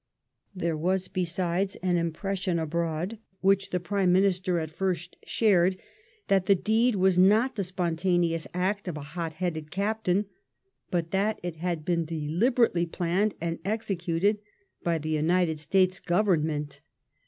[0.55, 5.77] There was^ besides, an impression abroad, which the Prime Minister at first shared,
[6.27, 10.25] that the deed was not the spontaneous act of a liot headed captain,
[10.89, 14.39] but that it had been deliberately planned and executed
[14.83, 16.79] by the United States Government.